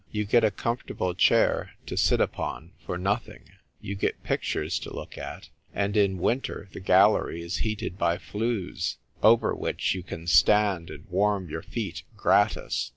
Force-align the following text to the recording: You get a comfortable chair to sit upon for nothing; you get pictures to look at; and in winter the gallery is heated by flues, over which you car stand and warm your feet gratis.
You 0.09 0.25
get 0.25 0.43
a 0.43 0.49
comfortable 0.49 1.13
chair 1.13 1.73
to 1.85 1.95
sit 1.95 2.19
upon 2.19 2.71
for 2.83 2.97
nothing; 2.97 3.51
you 3.81 3.93
get 3.93 4.23
pictures 4.23 4.79
to 4.79 4.91
look 4.91 5.15
at; 5.15 5.49
and 5.75 5.95
in 5.95 6.17
winter 6.17 6.67
the 6.73 6.79
gallery 6.79 7.43
is 7.43 7.57
heated 7.57 7.99
by 7.99 8.17
flues, 8.17 8.97
over 9.21 9.53
which 9.53 9.93
you 9.93 10.01
car 10.01 10.25
stand 10.25 10.89
and 10.89 11.05
warm 11.07 11.51
your 11.51 11.61
feet 11.61 12.01
gratis. 12.17 12.89